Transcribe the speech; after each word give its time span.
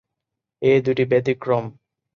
এ 0.61 0.71
দুটি 0.85 1.03
ব্যতিক্রম। 1.05 1.65